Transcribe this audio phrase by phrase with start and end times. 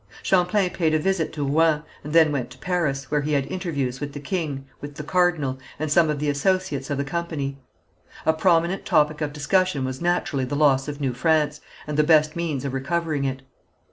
[0.23, 3.99] Champlain paid a visit to Rouen, and then went to Paris, where he had interviews
[3.99, 7.59] with the king, with the cardinal, and some of the associates of the company.
[8.25, 12.35] A prominent topic of discussion was, naturally, the loss of New France, and the best
[12.35, 13.43] means of recovering it.